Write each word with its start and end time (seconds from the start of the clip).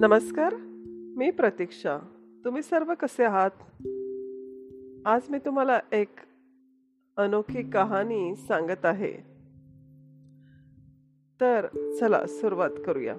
नमस्कार 0.00 0.54
मी 1.16 1.30
प्रतीक्षा. 1.30 1.98
तुम्ही 2.44 2.62
सर्व 2.62 2.94
कसे 3.00 3.24
आहात? 3.24 3.50
आज 5.06 5.20
मी 5.30 5.38
तुम्हाला 5.38 5.80
एक 5.92 6.08
अनोखी 7.16 7.70
कहाणी 7.70 8.36
सांगत 8.36 8.84
आहे. 8.84 9.12
तर 11.40 11.66
चला 12.00 12.26
सुरुवात 12.26 12.70
करूया. 12.86 13.14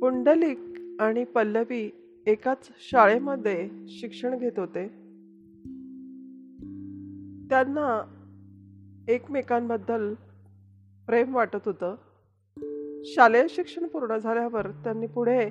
पुंडलिक 0.00 0.58
आणि 1.00 1.24
पल्लवी 1.24 1.90
एकाच 2.26 2.68
शाळेमध्ये 2.78 3.70
शिक्षण 3.88 4.38
घेत 4.38 4.58
होते. 4.58 4.88
त्यांना 7.48 8.14
एकमेकांबद्दल 9.08 10.14
प्रेम 11.06 11.34
वाटत 11.34 11.66
होतं. 11.66 11.94
शालेय 13.04 13.46
शिक्षण 13.48 13.86
पूर्ण 13.86 14.16
झाल्यावर 14.16 14.70
त्यांनी 14.70 15.06
पुढे 15.06 15.50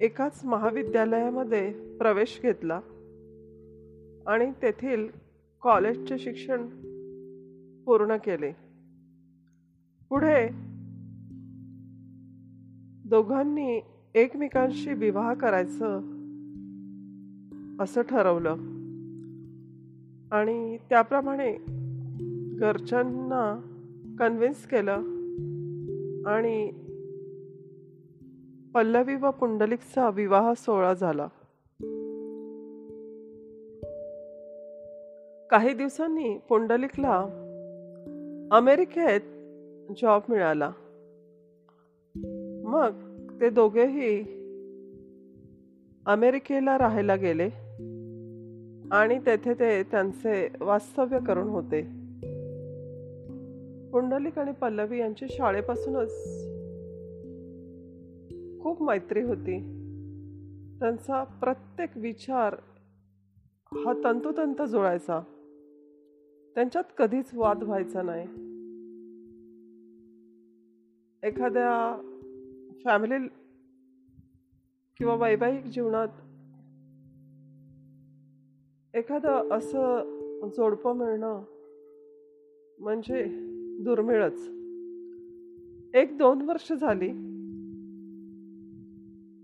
एकाच 0.00 0.44
महाविद्यालयामध्ये 0.44 1.72
प्रवेश 1.72 2.40
घेतला. 2.42 2.80
आणि 4.26 4.52
तेथील 4.62 5.08
कॉलेजचे 5.62 6.18
शिक्षण 6.18 6.66
पूर्ण 7.84 8.16
केले. 8.16 8.52
पुढे 10.08 10.48
दोघांनी 13.08 13.80
एकमेकांशी 14.14 14.92
विवाह 14.92 15.34
करायचं 15.34 16.00
असं 17.80 18.02
ठरवलं. 18.02 18.56
आणि 20.30 20.76
त्याप्रमाणे 20.76 21.56
घरच्यांना 22.58 23.60
कन्व्हिन्स 24.18 24.66
केलं 24.66 25.15
आणि 26.26 26.70
पल्लवी 28.74 29.14
व 29.14 29.30
पुंडलिकचा 29.30 30.10
विवाह 30.10 30.52
सोहळा 30.56 30.94
झाला. 30.94 31.28
काही 35.50 35.74
दिवसांनी 35.74 36.38
पुंडलिकला 36.38 37.18
अमेरिकेत 38.52 39.20
जॉब 40.02 40.22
मिळाला. 40.28 40.70
मग 42.64 42.90
ते 43.40 43.50
दोघेही 43.50 44.36
अमेरिकेला 46.06 46.78
राहायला 46.78 47.14
गेले 47.14 47.48
आणि 48.92 49.18
तेथे 49.26 49.54
ते 49.54 49.82
त्यांचे 49.82 50.48
वास्तव्य 50.60 51.18
करून 51.26 51.48
होते. 51.48 52.05
पुंडलिक 53.96 54.38
आणि 54.38 54.52
पल्लवी 54.52 54.98
यांची 54.98 55.26
शाळेपासूनच 55.30 56.10
खूप 58.62 58.82
मैत्री 58.82 59.22
होती. 59.22 59.58
त्यांचा 60.78 61.24
प्रत्येक 61.24 61.96
विचार 61.96 62.56
हा 63.72 63.92
तंतोतंत 64.04 64.62
जुळायचा. 64.62 65.20
त्यांच्यात 66.54 66.84
कधीच 66.98 67.34
वाद 67.34 67.62
व्हायचा 67.62 68.02
नाही. 68.02 68.24
एखाद्या 71.22 72.00
फॅमिली 72.84 73.28
किंवा 74.98 75.14
वैवाहिक 75.14 75.64
जीवनात 75.64 76.08
एखादं 78.96 79.52
असं 79.52 80.48
जोडपं 80.56 80.96
मिळणं 80.96 81.42
म्हणजे 82.78 83.45
दुर्मिळच. 83.84 84.48
एक 85.94 86.18
दोन 86.18 86.42
वर्ष 86.42 86.72
झाली. 86.72 87.08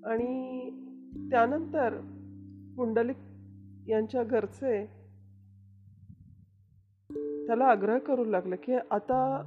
आणि 0.04 0.70
त्यानंतर 1.30 2.00
पुंडलिक 2.76 3.16
यांच्या 3.88 4.24
घरचे 4.24 4.86
त्याला 7.46 7.64
आग्रह 7.64 7.98
करू 7.98 8.24
लागले 8.24 8.56
की 8.56 8.72
आता 8.90 9.42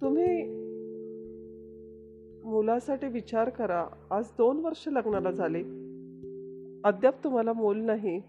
तुम्ही 0.00 0.44
मुलासाठी 2.50 3.06
विचार 3.06 3.48
करा. 3.48 3.86
आज 4.10 4.24
दोन 4.38 4.56
वर्ष 4.56 4.88
लग्नाला 4.88 5.30
झाली. 5.30 5.62
अद्याप 6.84 7.24
तुम्हाला 7.24 7.52
मूल 7.52 7.80
नाही. 7.80 8.22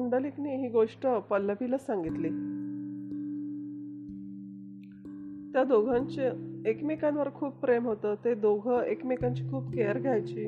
पुंडलिकने 0.00 0.56
ही 0.56 0.68
गोष्ट 0.68 1.06
पल्लवीला 1.06 1.78
सांगितली. 1.78 2.28
त्या 5.52 5.64
दोघांचे 5.64 6.28
एकमेकांवर 6.70 7.28
खूप 7.34 7.52
प्रेम 7.52 7.86
होतं. 7.86 8.14
ते 8.24 8.34
दोघं 8.34 8.82
एकमेकांची 8.82 9.42
खूप 9.42 9.64
केअर 9.74 9.98
घ्यायची. 9.98 10.46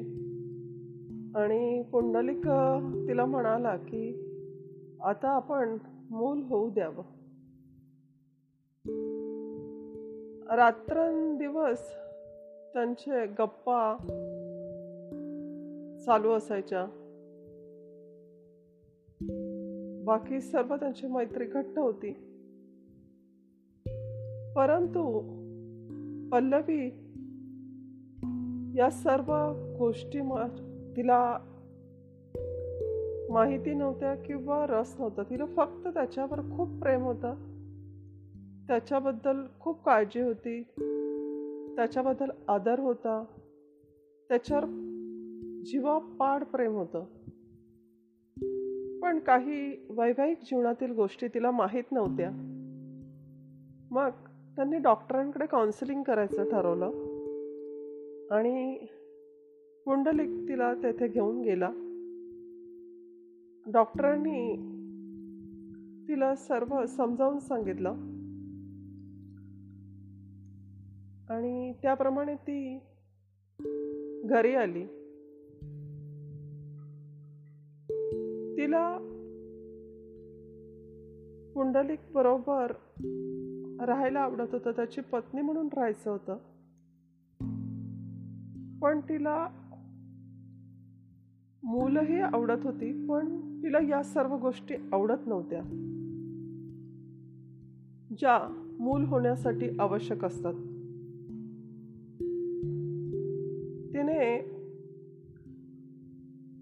आणि 1.35 1.83
पुंडलिक 1.83 2.49
तिला 3.09 3.25
म्हणाला 3.25 3.77
की 3.77 4.13
आता 5.01 5.29
आपण 5.29 5.77
मूल 6.11 6.43
होऊ 6.43 6.71
द्यावं. 6.71 7.05
रात्रंदिवस 10.57 11.95
त्यांचे 12.73 13.27
गप्पा 13.27 13.97
चालू 16.07 16.31
असायच्या. 16.31 17.02
बाकी 20.05 20.41
सर्व 20.41 20.77
त्यांची 20.77 21.07
मैत्री 21.07 21.45
घट्ट 21.45 21.79
होती. 21.79 22.13
परंतु 24.57 25.21
पल्लवी 26.33 26.87
या 28.79 28.91
सर्व 28.91 29.53
गोष्टी 29.79 30.19
तिला 30.97 31.39
माहिती 33.31 33.75
नव्हत्या 33.75 34.15
किंवा 34.15 34.67
रस 34.69 34.95
नव्हता. 34.99 35.23
तिला 35.23 35.45
फक्त 35.45 35.89
त्याच्यावर 35.89 36.41
खूप 36.41 36.69
प्रेम 36.83 37.03
होतं. 37.03 37.35
त्याच्याबद्दल 38.67 39.37
खूप 39.61 39.85
काळजी 39.85 40.21
होती. 40.21 40.63
त्याच्याबद्दल 41.77 42.31
आदर 42.49 42.79
होता. 42.79 43.25
त्याच्यावर 44.29 44.65
जीवापाड 45.67 46.45
प्रेम 46.45 46.73
होतं. 46.73 47.05
पण 49.13 49.19
काही 49.19 49.87
वैवाहिक 49.91 50.39
जीवनातील 50.39 50.93
गोष्टी 50.93 51.29
तिला 51.29 51.51
माहीत 51.51 51.85
नव्हत्या. 51.93 52.31
मग 53.91 54.11
त्यांनी 54.57 54.79
डॉक्टरांकडे 54.79 55.47
काउन्सिलिंग 55.47 56.03
करायचं 56.03 56.45
ठरवलं. 56.45 56.87
आणि 58.31 58.87
पुंडलिक 59.85 60.49
तिला 60.49 60.75
तेथे 60.75 61.09
घेऊन 61.09 61.41
गेला. 61.41 61.71
डॉक्टरांनी 63.73 64.57
तिला 66.09 66.35
सर्व 66.35 66.87
समजावून 66.87 67.39
सांगितलं. 67.39 67.91
आणि 71.35 71.73
त्याप्रमाणे 71.83 72.35
ती 72.35 72.79
घरी 74.25 74.55
आली. 74.55 74.85
तिला 78.73 78.97
पुंडलिक 81.55 81.99
बरोबर 82.15 82.73
राहायला 83.85 84.21
आवडत 84.21 84.47
होतं. 84.53 84.71
त्याची 84.71 85.01
पत्नी 85.01 85.41
म्हणून 85.41 85.69
राहायचं 85.77 86.11
होतं. 86.11 86.37
पण 88.81 89.01
तिला 89.01 89.49
मुलंही 91.63 92.21
आवडत 92.21 92.59
होती 92.65 93.07
पण 93.07 93.59
तिला 93.63 93.79
या 93.89 94.03
सर्व 94.03 94.37
गोष्टी 94.37 94.75
आवडत 94.93 95.27
नव्हत्या. 95.27 95.63
ज्या 98.19 98.39
मूल 98.81 99.05
होण्यासाठी 99.05 99.69
आवश्यक 99.81 100.25
असतात. 100.25 100.55
तिने 103.95 104.43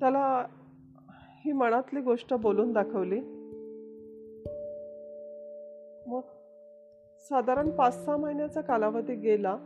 त्याला 0.00 0.46
ही 1.44 1.52
मनातली 1.52 2.00
गोष्ट 2.00 2.34
बोलून 2.34 2.72
दाखवली. 2.72 3.20
मग 6.06 6.20
साधारण 7.19 7.70
पाच 7.70 8.04
सहा 8.04 8.16
महिन्याचा 8.16 8.60
कालावधी 8.60 9.14
गेला. 9.14 9.56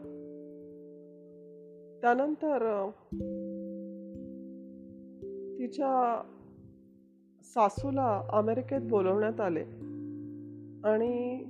त्यानंतर 2.00 2.90
तिच्या 5.58 6.22
सासूला 7.42 8.28
अमेरिकेत 8.32 8.80
बोलवण्यात 8.80 9.40
आले. 9.40 9.64
आणि 10.88 11.44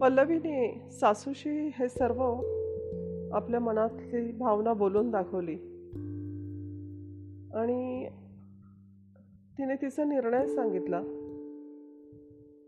पल्लवीने 0.00 0.88
सासूशी 0.90 1.70
हे 1.78 1.88
सर्व 1.88 2.22
आपल्या 3.36 3.60
मनातली 3.60 4.32
भावना 4.32 4.72
बोलून 4.72 5.10
दाखवली. 5.10 5.73
आणि 7.54 8.08
तिने 9.58 9.74
तिचा 9.74 10.04
निर्णय 10.04 10.46
सांगितला 10.46 11.02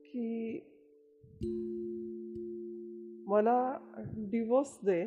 की 0.05 0.59
मला 3.29 3.79
डिवोर्स 4.17 4.79
दे 4.85 5.07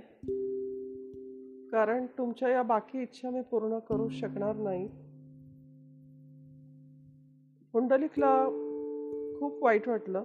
कारण 1.72 2.06
तुमच्या 2.06 2.50
या 2.50 2.64
बाकी 2.64 3.02
इच्छा 3.02 3.30
मी 3.30 3.42
पूर्ण 3.42 3.80
करू 3.80 4.10
शकणार 4.10 4.56
नाही. 4.56 4.88
पुंडलिकला 7.74 8.46
खूप 9.40 9.64
वाईट 9.64 9.90
वाटलं. 9.90 10.24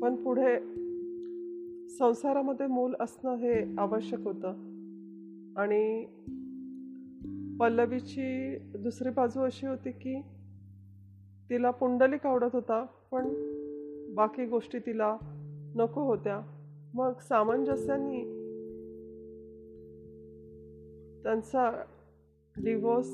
पण 0.00 0.22
पुढे 0.22 0.58
संसारामध्ये 1.88 2.66
मूल 2.66 2.94
असणं 3.00 3.34
हे 3.34 3.76
आवश्यक 3.78 4.20
होतं. 4.20 4.48
आणि 5.56 6.06
पल्लवीची 7.60 8.56
दुसरी 8.58 9.10
बाजू 9.10 9.40
अशी 9.40 9.66
होती 9.66 9.90
की 9.90 10.20
तिला 11.50 11.70
पुंडलिक 11.70 12.26
आवडत 12.26 12.48
होता 12.52 12.84
पण 12.84 13.28
बाकी 14.14 14.46
गोष्टी 14.46 14.78
तिला 14.78 15.16
नको 15.74 16.02
होत्या. 16.02 16.40
मग 16.94 17.12
सामंजस्याने 17.18 18.22
त्यांचा 21.22 21.82
डिवोर्स 22.56 23.08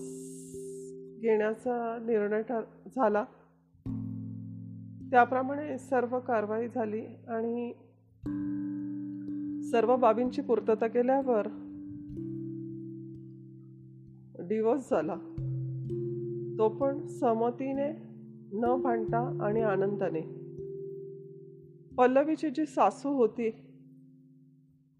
घेण्याचा 1.20 1.98
निर्णय 2.06 2.42
ठर 2.42 2.60
झाला. 2.96 3.24
त्याप्रमाणे 5.10 5.78
सर्व 5.78 6.20
कारवाई 6.20 6.68
झाली 6.68 7.00
आणि 7.28 7.72
सर्व 9.70 9.96
बाबींची 9.96 10.42
पूर्तता 10.42 10.86
केल्यावर 10.86 11.67
डिवोर्स 14.48 14.90
झाला. 14.90 15.14
तो 16.58 16.68
पण 16.68 17.06
सहमतीने 17.06 17.88
न 18.52 18.82
भांडता 18.82 19.38
आणि 19.42 19.60
आनंदाने. 19.60 20.20
पल्लवीची 21.98 22.50
जी 22.50 22.66
सासू 22.66 23.08
होती 23.08 23.50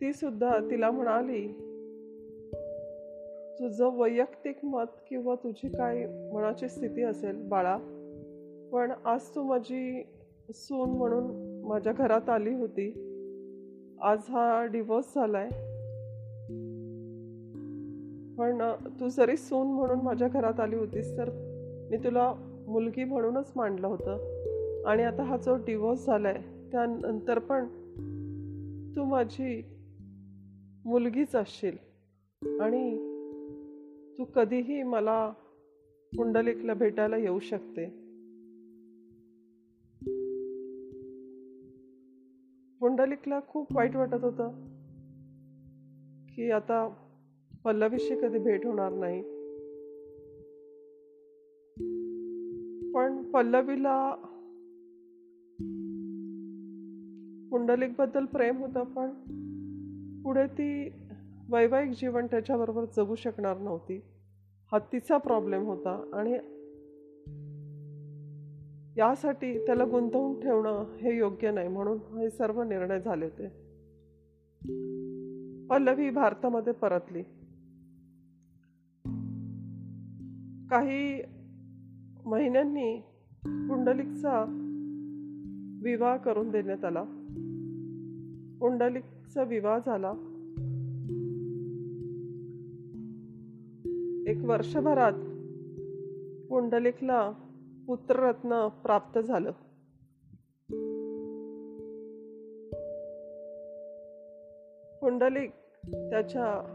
ती 0.00 0.12
सुद्धा 0.12 0.58
तिला 0.70 0.90
म्हणाली 0.90 1.48
तुझं 3.58 3.98
वैयक्तिक 3.98 4.64
मत 4.64 4.84
किंवा 5.08 5.34
तुझी 5.34 5.68
काय 5.68 6.06
मनाची 6.32 6.68
स्थिती 6.68 7.02
असेल 7.02 7.48
बाळा 7.48 7.76
पण 8.72 8.92
आज 9.04 9.20
तू 9.34 9.42
माझी 9.42 10.02
सून 10.50 10.90
म्हणून 10.90 11.60
माझ्या 11.64 11.92
घरात 11.92 12.28
आली 12.28 12.54
होती. 12.54 12.90
आज 14.00 14.18
हा 14.28 14.64
डिवोर्स 14.64 15.16
आहे 15.16 15.67
पण 18.38 18.62
तू 19.00 19.08
जरी 19.08 19.36
सून 19.36 19.66
म्हणून 19.66 20.00
माझ्या 20.00 20.28
घरात 20.28 20.60
आली 20.60 20.76
होतीस 20.76 21.16
तर 21.16 21.30
मी 21.90 21.96
तुला 21.96 22.34
मुलगी 22.68 23.04
म्हणूनच 23.04 23.52
मांडलं 23.56 23.86
होतं. 23.86 24.38
आणि 24.86 25.02
आता 25.02 25.22
हा 25.22 25.36
जो 25.36 25.56
डिवोर्स 25.56 26.08
आहे 26.08 26.70
त्यानंतर 26.72 27.38
पण 27.38 27.66
तू 28.96 29.04
माझी 29.04 29.62
मुलगीच 30.84 31.36
असशील. 31.36 31.76
आणि 32.60 32.96
तू 34.18 34.24
कधीही 34.24 34.82
मला 34.82 35.32
पुंडलिकला 36.16 36.74
भेटायला 36.74 37.16
येऊ 37.16 37.38
शकते. 37.38 37.86
पुंडलिकला 42.80 43.40
खूप 43.48 43.76
वाईट 43.76 43.96
वाटत 43.96 44.24
होतं 44.24 44.48
की 46.34 46.50
आता 46.50 47.04
पल्लवीशी 47.64 48.14
कधी 48.20 48.38
भेट 48.38 48.66
होणार 48.66 48.92
नाही. 48.92 49.22
पण 52.92 53.22
पल्लवीला 53.30 54.14
पुंडलिकबद्दल 57.50 58.24
प्रेम 58.24 58.56
होतं 58.56 58.84
पण 58.84 59.10
पुढे 60.22 60.46
ती 60.46 60.88
वैवाहिक 61.50 61.90
जीवन 61.90 62.26
त्याच्याबरोबर 62.26 62.84
जगू 62.96 63.14
शकणार 63.14 63.58
नव्हती. 63.58 64.00
हा 64.72 64.78
तिचा 64.78 65.16
प्रॉब्लेम 65.16 65.62
होता 65.62 66.10
आणि 66.12 66.32
यासाठी 68.96 69.66
त्याला 69.66 69.84
गुंतवून 69.84 70.40
ठेवणं 70.40 70.96
हे 70.96 71.16
योग्य 71.16 71.50
नाही 71.50 71.68
म्हणून 71.68 72.18
हे 72.18 72.30
सर्व 72.30 72.62
निर्णय 72.62 73.00
झाले 73.00 73.24
होते 73.24 73.48
पल्लवी 75.68 76.10
भारतामध्ये 76.10 76.72
परतली. 76.72 77.22
काही 80.70 81.22
महिन्यांनी 82.24 83.00
पुंडलिकचा 83.44 84.44
विवाह 85.82 86.16
करून 86.16 86.50
देण्यात 86.50 86.84
आला. 86.84 87.02
पुंडलिकचा 88.60 89.42
विवाह 89.42 89.78
झाला. 89.86 90.10
एक 94.26 94.44
वर्षभरात 94.44 95.12
पुंडलिकला 96.48 97.30
पुत्ररत्न 97.86 98.68
प्राप्त 98.68 99.18
झालं. 99.18 99.50
पुंडलिक 105.00 105.50
त्याच्या 105.84 106.74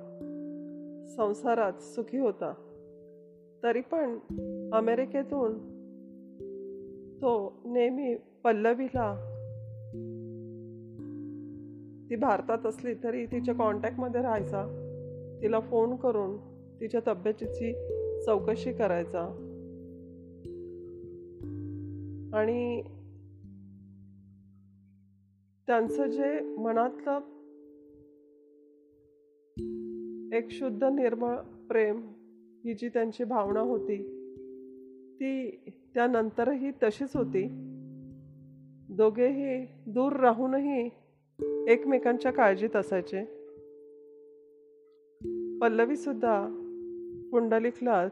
संसारात 1.17 1.73
सुखी 1.73 2.17
होता. 2.17 2.53
तरी 3.63 3.81
पण 3.81 4.19
अमेरिकेतून 4.73 5.73
तो 7.17 7.61
नेहमी 7.65 8.15
पल्लवीला 8.15 9.29
ती 12.09 12.15
भारतात 12.15 12.65
असली 12.65 12.93
तरी 13.03 13.25
तिच्या 13.25 13.55
कॉन्टॅक्टमध्ये 13.55 14.21
राहायचा 14.21 14.79
तिला 15.41 15.59
फोन 15.59 15.95
करून 15.95 16.37
तिच्या 16.81 17.01
तब्येतीची 17.07 17.73
चौकशी 18.25 18.73
करायचा. 18.73 19.21
आणि 22.33 22.81
त्यांचं 25.67 26.09
जे 26.09 26.39
मनातलं 26.41 27.19
एक 30.37 30.51
शुद्ध 30.51 30.83
निर्मळ 30.83 31.35
प्रेम 31.69 32.12
ही 32.65 32.73
जी 32.73 32.89
त्यांची 32.89 33.23
भावना 33.23 33.59
होती 33.59 33.97
ती 35.15 35.49
त्यानंतरही 35.93 36.71
तशीच 36.71 37.15
होती. 37.15 37.47
दोघेही 38.89 39.65
दूर 39.87 40.13
राहूनही 40.13 40.89
एकमेकांच्या 41.67 42.31
काळजीत 42.31 42.75
असायचे. 42.75 43.23
पल्लवी 45.61 45.95
सुद्धा 45.95 46.41
पुंडलिकला 47.31 48.07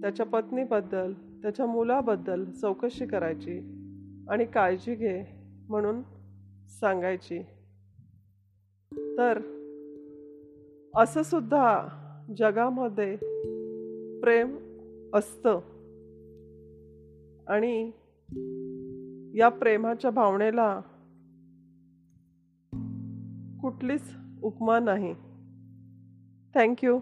त्याच्या 0.00 0.26
पत्नीबद्दल 0.26 1.12
त्याच्या 1.12 1.66
मुलाबद्दल 1.66 2.44
चौकशी 2.44 3.06
करायची 3.06 3.58
आणि 4.28 4.44
काळजी 4.44 4.94
घे 4.94 5.22
म्हणून 5.68 6.02
सांगायची. 6.68 7.38
तर 8.92 9.38
असं 10.94 11.22
सुद्धा 11.22 11.88
जगामध्ये 12.34 13.16
प्रेम 14.20 14.56
असतं. 15.14 15.60
आणि 17.46 17.90
या 19.38 19.48
प्रेमाच्या 19.48 20.10
भावनेला 20.10 20.80
कुठलीच 23.62 24.02
उपमा 24.42 24.78
नाही. 24.78 25.14
थँक्यू 26.54 26.98